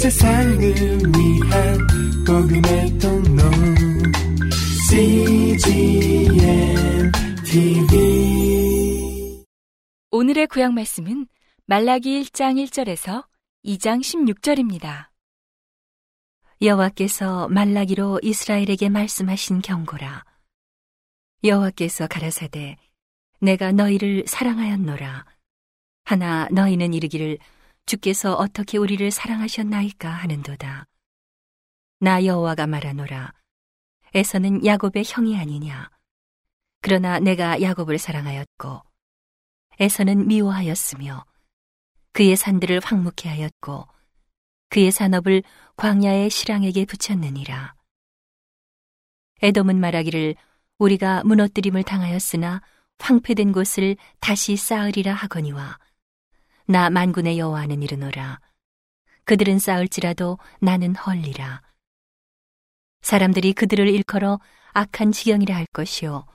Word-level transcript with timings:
세상을 0.00 0.58
위한 0.58 1.78
복음의 2.26 2.98
통로 2.98 3.42
CGM 4.88 6.32
TV 7.44 9.44
오늘의 10.10 10.46
구약 10.46 10.72
말씀은 10.72 11.26
말라기 11.66 12.22
1장 12.22 12.56
1절에서 12.64 13.26
2장 13.66 14.00
16절입니다. 14.00 15.10
여호와께서 16.62 17.48
말라기로 17.48 18.20
이스라엘에게 18.22 18.88
말씀하신 18.88 19.60
경고라. 19.60 20.24
여호와께서 21.44 22.06
가라사대 22.06 22.78
내가 23.42 23.72
너희를 23.72 24.24
사랑하였노라. 24.26 25.26
하나 26.04 26.48
너희는 26.50 26.94
이르기를 26.94 27.36
주께서 27.90 28.34
어떻게 28.34 28.78
우리를 28.78 29.10
사랑하셨나이까 29.10 30.08
하는도다. 30.08 30.86
나 31.98 32.24
여호와가 32.24 32.68
말하노라. 32.68 33.32
에서는 34.14 34.64
야곱의 34.64 35.02
형이 35.04 35.36
아니냐. 35.36 35.90
그러나 36.82 37.18
내가 37.18 37.60
야곱을 37.60 37.98
사랑하였고 37.98 38.80
에서는 39.80 40.28
미워하였으며 40.28 41.24
그의 42.12 42.36
산들을 42.36 42.80
황무케 42.84 43.28
하였고 43.28 43.88
그의 44.68 44.92
산업을 44.92 45.42
광야의 45.74 46.30
실랑에게 46.30 46.84
붙였느니라. 46.84 47.74
에돔은 49.42 49.80
말하기를 49.80 50.36
우리가 50.78 51.24
무너뜨림을 51.24 51.82
당하였으나 51.82 52.62
황폐된 53.00 53.50
곳을 53.50 53.96
다시 54.20 54.56
쌓으리라 54.56 55.12
하거니와 55.12 55.79
나 56.70 56.88
만군의 56.88 57.36
여호와는 57.36 57.82
이르노라. 57.82 58.38
그들은 59.24 59.58
쌓을지라도 59.58 60.38
나는 60.60 60.94
헐리라. 60.94 61.62
사람들이 63.02 63.54
그들을 63.54 63.88
일컬어 63.88 64.38
악한 64.72 65.10
지경이라 65.10 65.56
할 65.56 65.66
것이요 65.72 66.28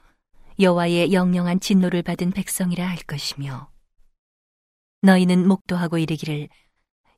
여호와의 0.59 1.13
영영한 1.13 1.61
진노를 1.61 2.01
받은 2.01 2.31
백성이라 2.31 2.85
할 2.85 2.97
것이며. 2.97 3.71
너희는 5.03 5.47
목도하고 5.47 5.99
이르기를 5.99 6.49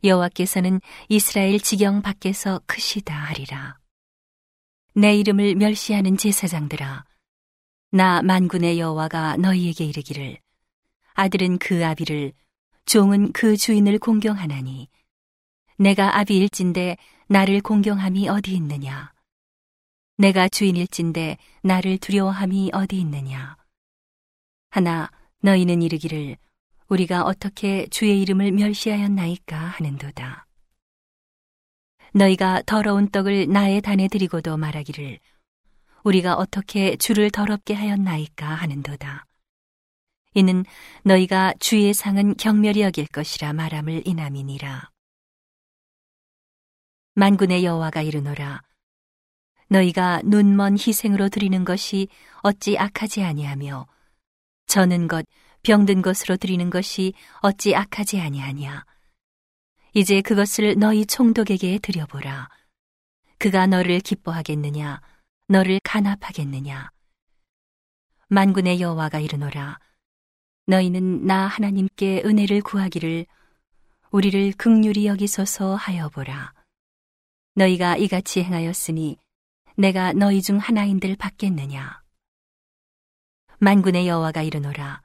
여호와께서는 0.04 0.80
이스라엘 1.10 1.60
지경 1.60 2.04
밖에서 2.04 2.62
크시다 2.68 3.16
하리라. 3.16 3.80
내 4.94 5.16
이름을 5.16 5.56
멸시하는 5.56 6.18
제사장들아 6.18 7.04
나 7.94 8.22
만군의 8.22 8.80
여호와가 8.80 9.38
너희에게 9.38 9.86
이르기를 9.86 10.38
아들은 11.16 11.58
그 11.58 11.84
아비를 11.84 12.34
종은 12.88 13.34
그 13.34 13.58
주인을 13.58 14.00
공경하나니 14.00 14.88
내가 15.78 16.18
아비일진데 16.20 16.96
나를 17.28 17.60
공경함이 17.60 18.30
어디 18.30 18.56
있느냐? 18.56 19.12
내가 20.16 20.48
주인일진데 20.48 21.38
나를 21.64 21.98
두려워함이 21.98 22.72
어디 22.74 22.98
있느냐? 23.02 23.58
하나 24.70 25.12
너희는 25.42 25.82
이르기를 25.82 26.38
우리가 26.88 27.24
어떻게 27.24 27.88
주의 27.88 28.22
이름을 28.22 28.54
멸시하였나이까 28.54 29.58
하는도다. 29.58 30.48
너희가 32.14 32.64
더러운 32.66 33.10
떡을 33.10 33.50
나의 33.50 33.82
단에 33.82 34.08
드리고도 34.08 34.56
말하기를 34.56 35.20
우리가 36.06 36.36
어떻게 36.36 36.96
주를 36.96 37.32
더럽게 37.32 37.74
하였나이까 37.74 38.48
하는도다 38.48 39.27
이는 40.38 40.66
너희가 41.04 41.56
주의 41.60 41.92
상은 41.96 42.38
경멸이 42.38 42.82
여길 42.82 43.08
것이라 43.08 43.54
말함을 43.54 44.04
인함이니라. 44.06 44.92
만군의 47.16 47.66
여호와가 47.66 48.04
이르노라. 48.04 48.62
너희가 49.70 50.22
눈먼 50.24 50.78
희생으로 50.78 51.30
드리는 51.30 51.66
것이 51.66 52.08
어찌 52.44 52.78
악하지 52.78 53.24
아니하며 53.24 53.88
저는 54.68 55.08
것 55.08 55.26
병든 55.64 56.04
것으로 56.04 56.38
드리는 56.38 56.70
것이 56.70 57.14
어찌 57.42 57.76
악하지 57.76 58.22
아니하냐. 58.22 58.86
이제 59.96 60.22
그것을 60.22 60.78
너희 60.78 61.08
총독에게 61.08 61.80
드려보라. 61.80 62.48
그가 63.40 63.66
너를 63.66 64.02
기뻐하겠느냐, 64.02 65.02
너를 65.48 65.80
간합하겠느냐. 65.84 66.92
만군의 68.28 68.80
여호와가 68.80 69.20
이르노라. 69.20 69.80
너희는 70.70 71.26
나 71.26 71.48
하나님께 71.48 72.24
은혜를 72.26 72.62
구하기를 72.62 73.26
우리를 74.12 74.52
극률이 74.58 75.08
여기소서 75.08 75.76
하여 75.76 76.10
보라. 76.10 76.54
너희가 77.56 77.96
이같이 77.96 78.44
행하였으니 78.44 79.18
내가 79.78 80.12
너희 80.12 80.42
중 80.42 80.58
하나인들 80.58 81.16
받겠느냐. 81.16 82.02
만군의 83.60 84.10
여호와가 84.10 84.42
이르노라. 84.42 85.02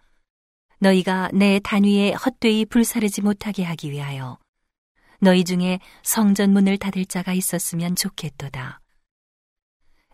너희가 0.80 1.30
내 1.32 1.60
단위에 1.60 2.12
헛되이 2.14 2.64
불사르지 2.64 3.22
못하게 3.22 3.62
하기 3.62 3.92
위하여 3.92 4.40
너희 5.20 5.44
중에 5.44 5.78
성전 6.02 6.52
문을 6.52 6.76
닫을 6.76 7.06
자가 7.06 7.34
있었으면 7.34 7.94
좋겠도다. 7.94 8.80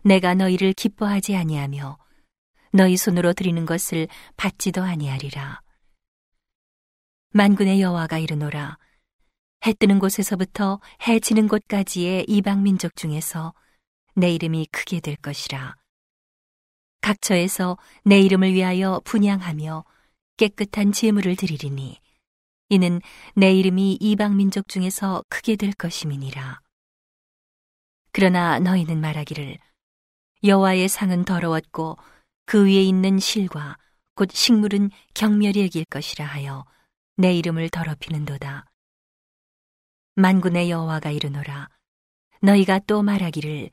내가 0.03 0.35
너희를 0.35 0.73
기뻐하지 0.73 1.35
아니하며 1.35 1.97
너희 2.71 2.97
손으로 2.97 3.33
드리는 3.33 3.65
것을 3.65 4.07
받지도 4.37 4.83
아니하리라. 4.83 5.61
만군의 7.31 7.81
여호와가 7.81 8.17
이르노라. 8.17 8.77
해 9.65 9.73
뜨는 9.73 9.99
곳에서부터 9.99 10.79
해 11.07 11.19
지는 11.19 11.47
곳까지의 11.47 12.25
이방 12.27 12.63
민족 12.63 12.95
중에서 12.95 13.53
내 14.15 14.31
이름이 14.31 14.67
크게 14.71 14.99
될 14.99 15.15
것이라. 15.17 15.75
각처에서 17.01 17.77
내 18.03 18.19
이름을 18.19 18.53
위하여 18.53 19.01
분양하며 19.03 19.83
깨끗한 20.37 20.91
제물을 20.91 21.35
드리리니 21.35 21.99
이는 22.69 23.01
내 23.35 23.51
이름이 23.53 23.97
이방 23.99 24.37
민족 24.37 24.67
중에서 24.67 25.23
크게 25.27 25.55
될 25.55 25.73
것임이니라. 25.73 26.61
그러나 28.11 28.59
너희는 28.59 29.01
말하기를 29.01 29.57
여호와의 30.43 30.87
상은 30.87 31.25
더러웠고 31.25 31.97
그 32.49 32.65
위에 32.65 32.81
있는 32.81 33.19
실과 33.19 33.77
곧 34.15 34.31
식물은 34.31 34.89
경멸이 35.13 35.61
여길 35.65 35.85
것이라 35.85 36.25
하여 36.25 36.65
내 37.15 37.31
이름을 37.35 37.69
더럽히는도다. 37.69 38.65
만군의 40.15 40.71
여호와가 40.71 41.11
이르노라. 41.11 41.69
너희가 42.41 42.79
또 42.87 43.03
말하기를 43.03 43.69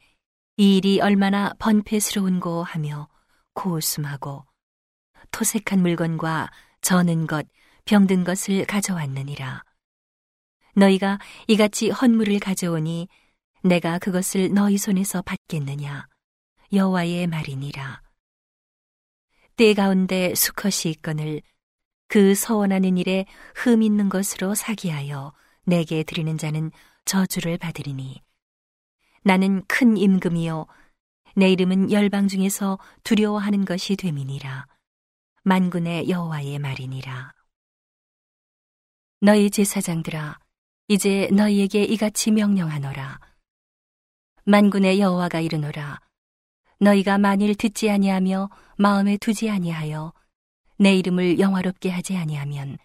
이 0.59 0.77
일이 0.77 1.01
얼마나 1.01 1.55
번패스러운고 1.59 2.65
하며 2.65 3.09
고웃음하고 3.55 4.45
토색한 5.31 5.81
물건과 5.81 6.51
저는 6.83 7.27
것, 7.27 7.47
병든 7.87 8.25
것을 8.25 8.67
가져왔느니라. 8.67 9.65
너희가 10.75 11.19
이같이 11.49 11.89
헌물을 11.89 12.39
가져오니 12.41 13.09
내가 13.65 13.99
그것을 13.99 14.53
너희 14.53 14.77
손에서 14.77 15.23
받겠느냐? 15.23 16.07
여호와의 16.75 17.27
말이니라. 17.29 18.05
때 19.57 19.73
가운데 19.73 20.35
수컷이 20.35 20.93
있거늘 20.93 21.41
그 22.09 22.35
서원하는 22.35 22.99
일에 22.99 23.25
흠 23.55 23.83
있는 23.83 24.11
것으로 24.11 24.55
사기하여 24.55 25.33
내게 25.65 26.03
드리는 26.03 26.37
자는 26.37 26.71
저주를 27.07 27.57
받으리니. 27.57 28.23
나는 29.23 29.65
큰 29.67 29.97
임금이요. 29.97 30.67
내 31.37 31.51
이름은 31.51 31.91
열방 31.91 32.29
중에서 32.29 32.79
두려워하는 33.03 33.65
것이 33.65 33.97
됨이니라. 33.97 34.67
만군의 35.43 36.11
여호와의 36.11 36.59
말이니라. 36.59 37.33
너희 39.23 39.51
제사장들아 39.51 40.39
이제 40.89 41.29
너희에게 41.33 41.83
이같이 41.83 42.31
명령하노라. 42.31 43.21
만군의 44.45 45.01
여호와가 45.01 45.41
이르노라 45.41 46.06
너희가 46.79 47.19
만일 47.19 47.55
듣지 47.55 47.91
아니하며 47.91 48.51
마음에 48.77 49.17
두지 49.17 49.51
아니하여 49.51 50.13
내 50.79 50.95
이름을 50.97 51.39
영화롭게 51.39 51.91
하지 51.91 52.17
아니하면 52.17 52.77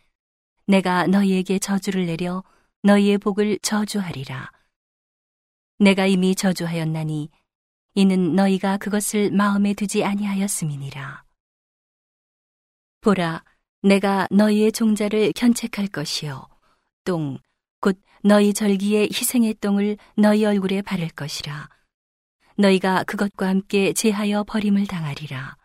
내가 0.65 1.07
너희에게 1.07 1.59
저주를 1.59 2.05
내려 2.05 2.43
너희의 2.83 3.17
복을 3.17 3.59
저주하리라. 3.61 4.51
내가 5.79 6.05
이미 6.05 6.35
저주하였나니 6.35 7.29
이는 7.95 8.35
너희가 8.35 8.77
그것을 8.77 9.31
마음에 9.31 9.73
두지 9.73 10.03
아니하였음이니라. 10.05 11.25
보라, 13.01 13.43
내가 13.81 14.27
너희의 14.31 14.71
종자를 14.71 15.33
견책할 15.33 15.87
것이요. 15.87 16.47
똥, 17.03 17.39
곧 17.81 17.99
너희 18.23 18.53
절기에 18.53 19.05
희생의 19.05 19.55
똥을 19.55 19.97
너희 20.15 20.45
얼굴에 20.45 20.81
바를 20.83 21.09
것이라. 21.09 21.67
너희가 22.61 23.03
그것과 23.03 23.47
함께 23.47 23.91
제하여 23.93 24.43
버림을 24.43 24.87
당하리라. 24.87 25.57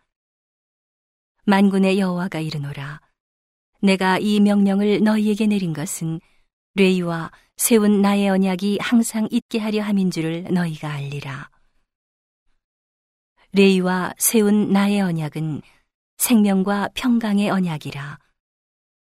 만군의 1.45 1.99
여호와가 1.99 2.39
이르노라. 2.39 2.99
내가 3.81 4.17
이 4.17 4.39
명령을 4.39 5.03
너희에게 5.03 5.47
내린 5.47 5.71
것은 5.71 6.19
레이와 6.75 7.31
세운 7.55 8.01
나의 8.01 8.29
언약이 8.29 8.79
항상 8.81 9.27
있게 9.31 9.59
하려 9.59 9.83
함인 9.83 10.11
줄을 10.11 10.43
너희가 10.51 10.91
알리라. 10.91 11.49
레이와 13.53 14.13
세운 14.17 14.73
나의 14.73 15.01
언약은 15.01 15.61
생명과 16.17 16.89
평강의 16.95 17.49
언약이라. 17.49 18.19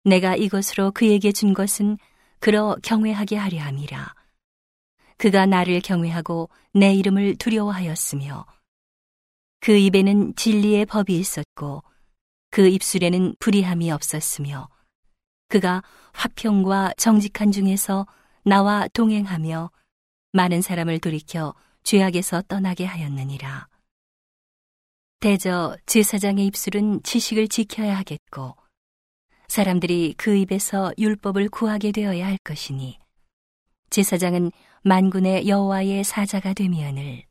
내가 0.06 0.36
이것으로 0.36 0.92
그에게 0.92 1.32
준 1.32 1.54
것은 1.54 1.98
그러 2.40 2.76
경외하게 2.82 3.36
하려 3.36 3.60
함이라. 3.62 4.21
그가 5.22 5.46
나를 5.46 5.82
경외하고 5.82 6.50
내 6.74 6.96
이름을 6.96 7.36
두려워하였으며 7.36 8.44
그 9.60 9.78
입에는 9.78 10.36
진리의 10.36 10.88
법이 10.88 11.16
있었고 11.16 11.84
그 12.50 12.68
입술에는 12.68 13.36
불의함이 13.38 13.92
없었으며 13.92 14.68
그가 15.48 15.84
화평과 16.14 16.94
정직한 16.98 17.52
중에서 17.52 18.08
나와 18.44 18.88
동행하며 18.88 19.70
많은 20.32 20.64
사람을 20.64 20.98
돌이켜 20.98 21.54
죄악에서 21.84 22.42
떠나게 22.48 22.86
하였느니라. 22.86 23.68
대저 25.20 25.78
제사장의 25.86 26.48
입술은 26.48 27.04
지식을 27.04 27.48
지켜야 27.48 27.96
하겠고 27.96 28.56
사람들이 29.50 30.16
그 30.18 30.36
입에서 30.36 30.92
율법을 30.98 31.50
구하게 31.50 31.92
되어야 31.92 32.26
할 32.26 32.40
것이니 32.44 33.01
제사장은 33.92 34.54
만군의 34.84 35.50
여호와의 35.50 36.06
사자가 36.06 36.54
되미언을 36.54 37.26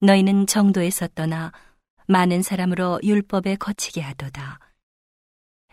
너희는 0.00 0.46
정도에서 0.46 1.06
떠나 1.08 1.52
많은 2.08 2.40
사람으로 2.40 3.00
율법에 3.02 3.56
거치게 3.56 4.00
하도다. 4.00 4.58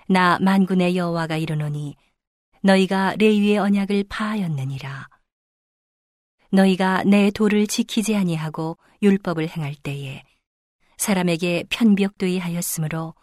나 0.09 0.37
만군의 0.39 0.97
여호와가 0.97 1.37
이르노니 1.37 1.95
너희가 2.61 3.15
레위의 3.17 3.57
언약을 3.57 4.03
파하였느니라. 4.09 5.07
너희가 6.51 7.05
내 7.05 7.31
도를 7.31 7.65
지키지 7.65 8.17
아니하고 8.17 8.77
율법을 9.01 9.47
행할 9.47 9.73
때에 9.73 10.21
사람에게 10.97 11.63
편벽되이 11.69 12.39
하였으므로 12.39 13.15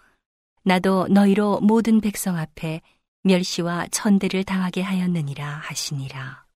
나도 0.62 1.08
너희로 1.08 1.60
모든 1.60 2.00
백성 2.00 2.38
앞에 2.38 2.80
멸시와 3.26 3.88
천대를 3.88 4.44
당하게 4.44 4.82
하였느니라 4.82 5.44
하시니라. 5.44 6.46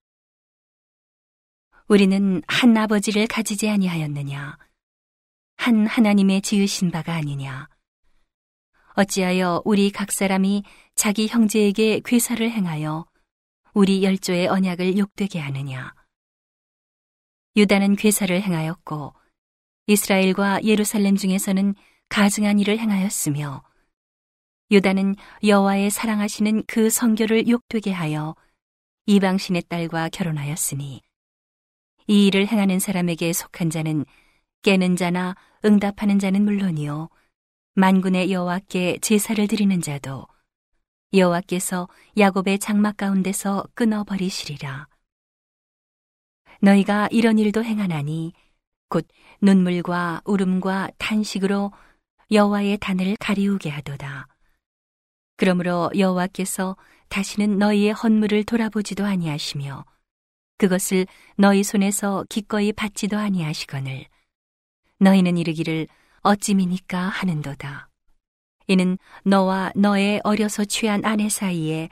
우리는 1.89 2.41
한 2.47 2.77
아버지를 2.77 3.27
가지지 3.27 3.69
아니하였느냐? 3.69 4.57
한 5.57 5.87
하나님의 5.87 6.43
지으신 6.43 6.93
바가 6.93 7.15
아니냐? 7.15 7.69
어찌하여 8.95 9.63
우리 9.65 9.91
각 9.91 10.13
사람이 10.13 10.63
자기 10.95 11.27
형제에게 11.27 12.03
괴사를 12.05 12.49
행하여 12.49 13.05
우리 13.75 14.05
열조의 14.05 14.47
언약을 14.47 14.97
욕되게 14.97 15.41
하느냐? 15.41 15.93
유다는 17.57 17.97
괴사를 17.97 18.41
행하였고 18.41 19.13
이스라엘과 19.89 20.63
예루살렘 20.63 21.17
중에서는 21.17 21.75
가증한 22.09 22.61
일을 22.61 22.79
행하였으며 22.79 23.65
유다는 24.73 25.17
여호와의 25.43 25.91
사랑하시는 25.91 26.63
그 26.69 26.91
성교를 26.91 27.49
욕되게 27.49 27.91
하여 27.91 28.37
이방신의 29.07 29.63
딸과 29.69 30.11
결혼하였으니 30.11 31.03
이 32.07 32.27
일을 32.27 32.47
행하는 32.47 32.79
사람에게 32.79 33.33
속한 33.33 33.71
자는 33.71 34.05
깨는 34.63 34.95
자나 34.95 35.35
응답하는 35.65 36.21
자는 36.21 36.45
물론이요 36.45 37.09
만군의 37.75 38.31
여호와께 38.31 38.99
제사를 39.03 39.45
드리는 39.49 39.81
자도 39.81 40.27
여호와께서 41.13 41.89
야곱의 42.17 42.61
장막 42.61 42.97
가운데서 42.97 43.65
끊어 43.75 44.05
버리시리라. 44.05 44.87
너희가 46.61 47.09
이런 47.11 47.39
일도 47.39 47.65
행하나니 47.65 48.33
곧 48.89 49.09
눈물과 49.41 50.23
울음과 50.25 50.91
탄식으로 50.99 51.73
여호와의 52.31 52.79
단을 52.79 53.17
가리우게 53.19 53.71
하도다 53.71 54.29
그러므로 55.41 55.91
여호와께서 55.97 56.77
다시는 57.09 57.57
너희의 57.57 57.93
헌물을 57.93 58.45
돌아보지도 58.45 59.07
아니하시며 59.07 59.87
그것을 60.59 61.07
너희 61.39 61.63
손에서 61.63 62.27
기꺼이 62.29 62.75
받지도 62.75 63.17
아니하시거늘 63.17 64.05
너희는 64.99 65.39
이르기를 65.39 65.89
어찌미니까 66.21 66.99
하는도다. 66.99 67.89
이는 68.67 68.99
너와 69.25 69.73
너의 69.75 70.21
어려서 70.25 70.67
취한 70.67 71.07
아내 71.07 71.31
사이에 71.31 71.89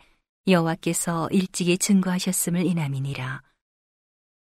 여호와께서 0.46 1.30
일찍이 1.30 1.78
증거하셨음을 1.78 2.66
인함이니라. 2.66 3.40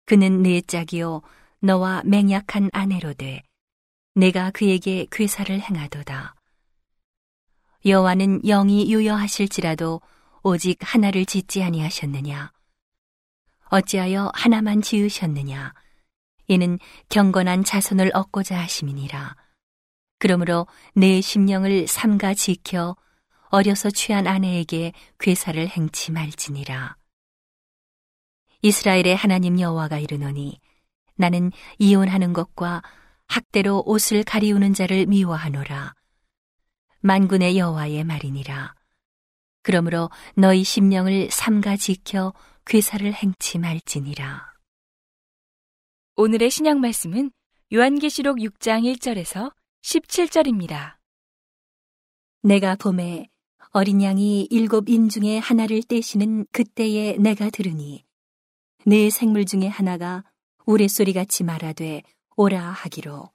그는 0.06 0.44
내 0.44 0.62
짝이요 0.62 1.24
너와 1.60 2.04
맹약한 2.06 2.70
아내로 2.72 3.16
돼 3.16 3.44
내가 4.16 4.50
그에게 4.52 5.08
괴사를 5.12 5.60
행하도다. 5.60 6.36
여호와는 7.86 8.44
영이 8.44 8.92
유여하실지라도 8.92 10.02
오직 10.42 10.78
하나를 10.82 11.26
짓지 11.26 11.64
아니하셨느냐. 11.64 12.52
어찌하여 13.70 14.32
하나만 14.34 14.82
지으셨느냐? 14.82 15.74
이는 16.48 16.80
경건한 17.10 17.64
자손을 17.64 18.12
얻고자 18.14 18.60
하심이니라. 18.60 19.36
그러므로 20.20 20.68
내 20.94 21.20
심령을 21.22 21.88
삼가 21.88 22.34
지켜 22.34 22.96
어려서 23.50 23.90
취한 23.90 24.28
아내에게 24.28 24.94
괴사를 25.20 25.68
행치 25.68 26.12
말지니라. 26.12 26.96
이스라엘의 28.62 29.16
하나님 29.16 29.60
여호와가 29.60 30.00
이르노니 30.00 30.60
나는 31.16 31.52
이혼하는 31.80 32.32
것과 32.32 32.82
학대로 33.28 33.84
옷을 33.86 34.24
가리우는 34.24 34.74
자를 34.74 35.06
미워하노라. 35.06 35.94
만군의 37.06 37.58
여호와의 37.58 38.06
말이니라. 38.06 38.76
그러므로 39.62 40.10
너희 40.36 40.64
심령을 40.64 41.30
삼가 41.30 41.76
지켜 41.76 42.34
괴사를 42.66 43.14
행치 43.14 43.58
말지니라. 43.60 44.54
오늘의 46.16 46.50
신약 46.50 46.78
말씀은 46.80 47.32
요한계시록 47.74 48.38
6장 48.38 48.84
1절에서 48.96 49.54
17절입니다. 49.82 50.96
내가 52.42 52.76
봄에 52.76 53.28
어린 53.72 54.02
양이 54.02 54.48
일곱 54.50 54.88
인 54.88 55.10
중에 55.10 55.40
하나를 55.40 55.84
떼시는 55.84 56.46
그때에 56.54 57.18
내가 57.18 57.50
들으니 57.50 58.06
네 58.86 59.10
생물 59.10 59.44
중에 59.46 59.68
하나가 59.68 60.24
우레소리 60.66 61.12
같이 61.12 61.44
말하되 61.44 62.04
오라 62.38 62.62
하기로 62.62 63.30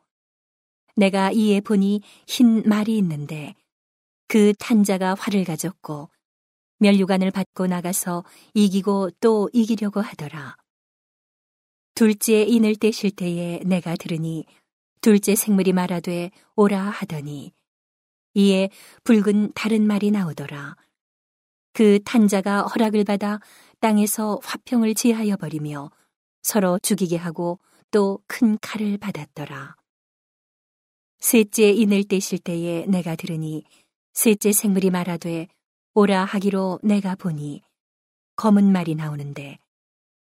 내가 0.98 1.30
이에 1.30 1.60
보니 1.60 2.02
흰 2.26 2.64
말이 2.64 2.98
있는데 2.98 3.54
그 4.28 4.52
탄자가 4.58 5.14
활을 5.18 5.44
가졌고 5.44 6.10
멸류관을 6.78 7.30
받고 7.30 7.66
나가서 7.66 8.24
이기고 8.54 9.10
또 9.20 9.50
이기려고 9.52 10.00
하더라. 10.00 10.56
둘째 11.94 12.42
인을 12.42 12.76
떼실 12.76 13.10
때에 13.10 13.60
내가 13.64 13.96
들으니 13.96 14.44
둘째 15.00 15.34
생물이 15.34 15.72
말하되 15.72 16.30
오라 16.54 16.80
하더니 16.80 17.52
이에 18.34 18.70
붉은 19.04 19.52
다른 19.54 19.86
말이 19.86 20.10
나오더라. 20.10 20.76
그 21.72 21.98
탄자가 22.04 22.62
허락을 22.62 23.04
받아 23.04 23.40
땅에서 23.80 24.40
화평을 24.44 24.94
제하여 24.94 25.36
버리며 25.36 25.90
서로 26.42 26.78
죽이게 26.78 27.16
하고 27.16 27.58
또 27.90 28.20
큰 28.26 28.58
칼을 28.60 28.98
받았더라. 28.98 29.76
셋째 31.18 31.70
인을 31.70 32.04
떼실 32.04 32.38
때에 32.38 32.86
내가 32.86 33.16
들으니 33.16 33.64
셋째 34.18 34.50
생물이 34.50 34.90
말하되 34.90 35.46
오라 35.94 36.24
하기로 36.24 36.80
내가 36.82 37.14
보니 37.14 37.62
검은 38.34 38.72
말이 38.72 38.96
나오는데 38.96 39.60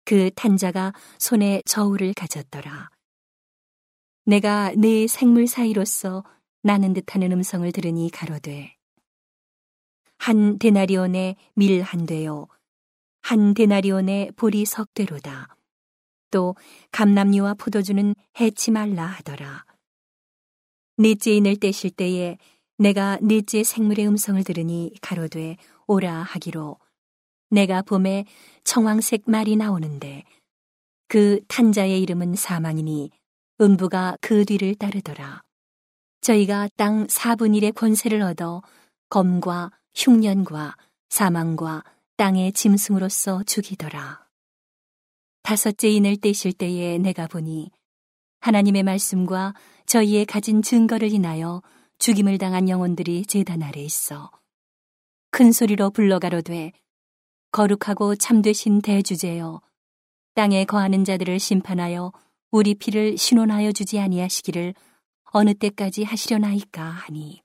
그 0.04 0.32
탄자가 0.34 0.92
손에 1.20 1.62
저울을 1.64 2.12
가졌더라. 2.12 2.90
내가 4.24 4.72
네 4.76 5.06
생물 5.06 5.46
사이로서 5.46 6.24
나는 6.64 6.94
듯하는 6.94 7.30
음성을 7.30 7.70
들으니 7.70 8.10
가로되 8.10 8.74
한 10.18 10.58
데나리온의 10.58 11.36
밀한 11.54 12.06
되요 12.06 12.48
한 13.22 13.54
데나리온의 13.54 14.32
보리 14.32 14.64
석 14.64 14.94
되로다. 14.94 15.56
또 16.32 16.56
감남류와 16.90 17.54
포도주는 17.54 18.16
해치 18.40 18.72
말라 18.72 19.06
하더라. 19.06 19.64
넷째 20.96 21.30
인을 21.30 21.54
떼실 21.60 21.90
때에 21.90 22.36
내가 22.78 23.18
넷째 23.22 23.62
생물의 23.62 24.06
음성을 24.06 24.42
들으니 24.44 24.92
가로되 25.00 25.56
오라 25.86 26.22
하기로 26.22 26.76
내가 27.50 27.82
봄에 27.82 28.26
청황색 28.64 29.22
말이 29.26 29.56
나오는데 29.56 30.24
그 31.08 31.40
탄자의 31.48 32.02
이름은 32.02 32.34
사망이니 32.34 33.10
음부가 33.60 34.18
그 34.20 34.44
뒤를 34.44 34.74
따르더라. 34.74 35.42
저희가 36.20 36.68
땅 36.76 37.06
4분 37.06 37.58
1의 37.58 37.74
권세를 37.74 38.20
얻어 38.20 38.62
검과 39.08 39.70
흉년과 39.94 40.76
사망과 41.08 41.84
땅의 42.16 42.52
짐승으로서 42.52 43.44
죽이더라. 43.44 44.26
다섯째 45.42 45.88
인을 45.88 46.16
떼실 46.16 46.52
때에 46.52 46.98
내가 46.98 47.28
보니 47.28 47.70
하나님의 48.40 48.82
말씀과 48.82 49.54
저희의 49.86 50.26
가진 50.26 50.60
증거를 50.60 51.12
인하여 51.12 51.62
죽임을 51.98 52.38
당한 52.38 52.68
영혼들이 52.68 53.26
제단 53.26 53.62
아래 53.62 53.80
있어 53.80 54.30
큰 55.30 55.52
소리로 55.52 55.90
불러가로되 55.90 56.72
거룩하고 57.52 58.16
참되신 58.16 58.82
대주제여 58.82 59.60
땅에 60.34 60.64
거하는 60.64 61.04
자들을 61.04 61.38
심판하여 61.38 62.12
우리 62.50 62.74
피를 62.74 63.16
신원하여 63.16 63.72
주지 63.72 63.98
아니하시기를 63.98 64.74
어느 65.32 65.54
때까지 65.54 66.04
하시려나이까 66.04 66.82
하니. 66.82 67.42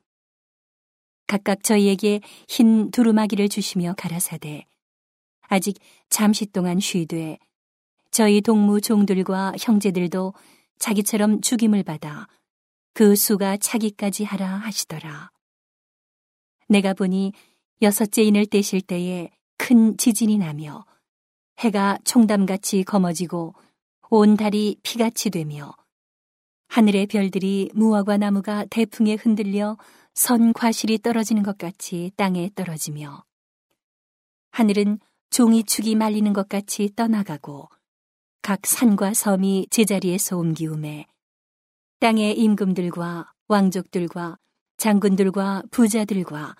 각각 1.27 1.63
저희에게 1.63 2.19
흰 2.47 2.91
두루마기를 2.91 3.47
주시며 3.47 3.95
가라사대 3.97 4.65
아직 5.43 5.77
잠시 6.09 6.45
동안 6.45 6.79
쉬되 6.79 7.39
저희 8.11 8.41
동무 8.41 8.81
종들과 8.81 9.53
형제들도 9.59 10.33
자기처럼 10.79 11.39
죽임을 11.39 11.83
받아 11.83 12.27
그 12.93 13.15
수가 13.15 13.57
차기까지 13.57 14.23
하라 14.23 14.47
하시더라. 14.47 15.31
내가 16.67 16.93
보니 16.93 17.33
여섯째 17.81 18.23
인을 18.23 18.45
떼실 18.45 18.81
때에 18.81 19.29
큰 19.57 19.97
지진이 19.97 20.37
나며 20.37 20.85
해가 21.59 21.97
총담같이 22.03 22.83
검어지고 22.83 23.53
온 24.09 24.35
달이 24.35 24.77
피같이 24.83 25.29
되며 25.29 25.73
하늘의 26.67 27.07
별들이 27.07 27.69
무화과 27.73 28.17
나무가 28.17 28.65
대풍에 28.65 29.15
흔들려 29.15 29.77
선 30.13 30.53
과실이 30.53 30.99
떨어지는 30.99 31.43
것 31.43 31.57
같이 31.57 32.11
땅에 32.15 32.49
떨어지며 32.55 33.23
하늘은 34.51 34.99
종이축이 35.29 35.95
말리는 35.95 36.33
것 36.33 36.49
같이 36.49 36.89
떠나가고 36.95 37.69
각 38.41 38.65
산과 38.65 39.13
섬이 39.13 39.67
제자리에서 39.69 40.37
옮기움에 40.37 41.05
땅의 42.01 42.35
임금들과 42.39 43.31
왕족들과 43.47 44.39
장군들과 44.77 45.61
부자들과 45.69 46.55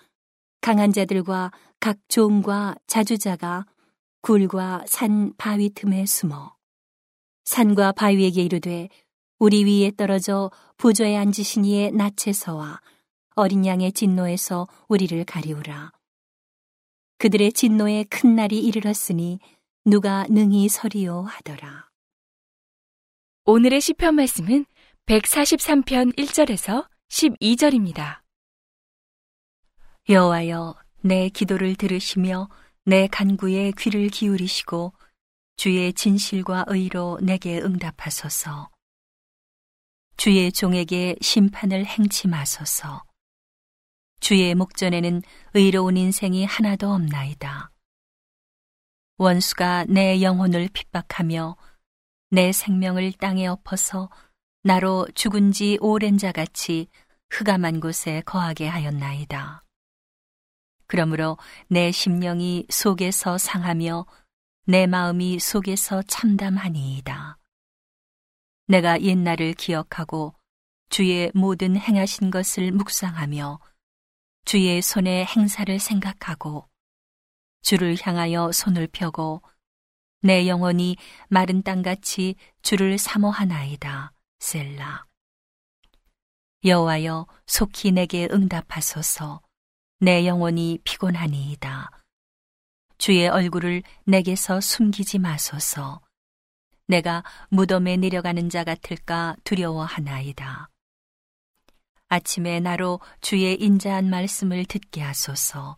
강한 0.62 0.94
자들과 0.94 1.52
각 1.80 1.98
종과 2.10 2.76
자주자가 2.86 3.66
굴과 4.22 4.84
산 4.86 5.34
바위 5.38 5.72
틈에 5.72 6.06
숨어 6.06 6.56
산과 7.46 7.94
바위에게 7.94 8.44
이르되 8.44 8.90
우리 9.40 9.66
위에 9.66 9.94
떨어져 9.98 10.52
보좌에 10.78 11.18
앉으신 11.18 11.66
이의 11.66 11.92
낯에서와 11.92 12.80
어린 13.34 13.66
양의 13.66 13.94
진노에서 13.94 14.68
우리를 14.90 15.26
가리우라. 15.26 15.92
그들의 17.18 17.54
진노의 17.54 18.06
큰 18.06 18.36
날이 18.36 18.60
이르렀으니 18.60 19.40
누가 19.86 20.28
능히 20.30 20.70
서리요 20.70 21.22
하더라. 21.22 21.90
오늘의 23.46 23.82
시편 23.82 24.14
말씀은 24.14 24.66
143편 25.08 26.16
1절에서 26.16 26.88
12절입니다. 27.10 28.22
여호와여 30.08 30.76
내 31.02 31.30
기도를 31.30 31.76
들으시며 31.76 32.50
내 32.86 33.08
간구에 33.08 33.74
귀를 33.78 34.10
기울이시고 34.10 34.94
주의 35.58 35.92
진실과 35.94 36.66
의로 36.68 37.20
내게 37.22 37.60
응답하소서. 37.60 38.70
주의 40.18 40.52
종에게 40.52 41.16
심판을 41.20 41.86
행치 41.86 42.28
마소서. 42.28 43.04
주의 44.22 44.54
목전에는 44.56 45.24
의로운 45.56 45.98
인생이 45.98 46.46
하나도 46.46 46.90
없나이다. 46.90 47.72
원수가 49.18 49.86
내 49.90 50.22
영혼을 50.22 50.70
핍박하며 50.72 51.58
내 52.30 52.52
생명을 52.52 53.12
땅에 53.14 53.48
엎어서 53.48 54.10
나로 54.64 55.08
죽은 55.16 55.52
지 55.52 55.80
오랜 55.82 56.20
자 56.20 56.32
같이 56.32 56.88
흑암한 57.32 57.80
곳에 57.80 58.22
거하게 58.28 58.68
하였나이다. 58.68 59.64
그러므로 60.86 61.40
내 61.68 61.92
심령이 61.92 62.68
속에서 62.70 63.40
상하며 63.40 64.06
내 64.66 64.86
마음이 64.86 65.40
속에서 65.40 66.04
참담하니이다. 66.04 67.40
내가 68.68 69.02
옛날을 69.02 69.54
기억하고 69.54 70.36
주의 70.90 71.32
모든 71.34 71.76
행하신 71.76 72.30
것을 72.30 72.72
묵상하며 72.72 73.60
주의 74.46 74.80
손의 74.80 75.26
행사를 75.26 75.80
생각하고 75.80 76.68
주를 77.64 77.98
향하여 78.00 78.52
손을 78.52 78.88
펴고 78.92 79.42
내 80.22 80.48
영혼이 80.48 80.98
마른 81.30 81.64
땅같이 81.64 82.36
주를 82.62 83.00
사모하나이다. 83.00 84.14
셀라. 84.42 85.06
여호와여 86.66 87.28
속히 87.46 87.92
내게 87.92 88.28
응답하소서. 88.32 89.42
내 90.00 90.26
영혼이 90.26 90.80
피곤하니이다. 90.84 91.92
주의 92.98 93.28
얼굴을 93.28 93.84
내게서 94.06 94.60
숨기지 94.60 95.20
마소서. 95.20 96.02
내가 96.88 97.24
무덤에 97.50 97.98
내려가는 97.98 98.50
자 98.50 98.64
같을까 98.64 99.36
두려워하나이다. 99.44 100.70
아침에 102.08 102.60
나로 102.60 103.00
주의 103.22 103.56
인자한 103.62 104.10
말씀을 104.10 104.66
듣게 104.66 105.02
하소서. 105.02 105.78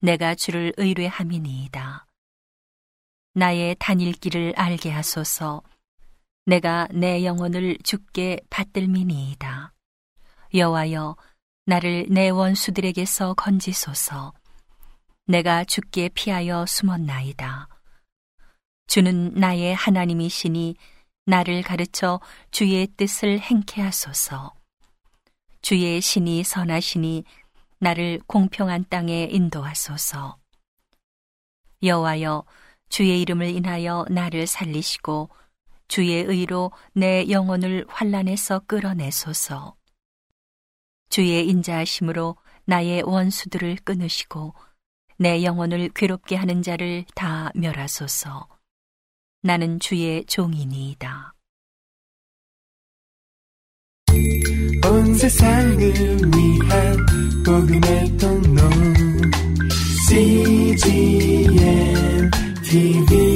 내가 0.00 0.36
주를 0.36 0.72
의뢰함이니이다. 0.76 2.06
나의 3.34 3.74
다닐 3.80 4.12
길을 4.12 4.54
알게 4.56 4.90
하소서. 4.90 5.62
내가 6.46 6.86
내 6.92 7.24
영혼을 7.24 7.78
주께 7.82 8.38
받들미니이다. 8.50 9.72
여호와여, 10.52 11.16
나를 11.64 12.06
내 12.10 12.28
원수들에게서 12.28 13.34
건지소서. 13.34 14.34
내가 15.26 15.64
주께 15.64 16.10
피하여 16.10 16.66
숨었나이다. 16.66 17.68
주는 18.86 19.32
나의 19.32 19.74
하나님이시니 19.74 20.76
나를 21.24 21.62
가르쳐 21.62 22.20
주의 22.50 22.86
뜻을 22.86 23.40
행케 23.40 23.80
하소서. 23.80 24.52
주의 25.62 25.98
신이 26.02 26.44
선하시니 26.44 27.24
나를 27.78 28.20
공평한 28.26 28.84
땅에 28.90 29.26
인도하소서. 29.30 30.36
여호와여, 31.82 32.44
주의 32.90 33.22
이름을 33.22 33.48
인하여 33.48 34.04
나를 34.10 34.46
살리시고 34.46 35.30
주의 35.88 36.22
의로 36.22 36.72
내 36.92 37.28
영혼을 37.28 37.84
환란에서 37.88 38.60
끌어내소서. 38.66 39.76
주의 41.10 41.46
인자하심으로 41.48 42.36
나의 42.64 43.02
원수들을 43.02 43.76
끊으시고 43.84 44.54
내 45.18 45.44
영혼을 45.44 45.90
괴롭게 45.94 46.36
하는 46.36 46.62
자를 46.62 47.04
다 47.14 47.50
멸하소서. 47.54 48.48
나는 49.42 49.78
주의 49.78 50.24
종이니이다. 50.24 51.34
온 54.86 55.14
세상을 55.14 55.78
위한 55.78 57.06
복음의 57.44 58.16
통로 58.16 58.62
CGM 60.08 61.50
TV 62.62 63.33